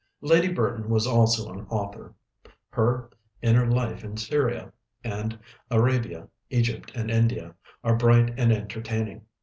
Lady 0.21 0.51
Burton 0.51 0.89
was 0.89 1.05
also 1.05 1.51
an 1.53 1.67
author; 1.69 2.15
her 2.69 3.07
'Inner 3.43 3.67
Life 3.67 4.03
in 4.03 4.17
Syria' 4.17 4.73
and 5.03 5.37
'Arabia, 5.69 6.27
Egypt, 6.49 6.91
and 6.95 7.11
India' 7.11 7.53
are 7.83 7.95
bright 7.97 8.33
and 8.35 8.51
entertaining. 8.51 9.27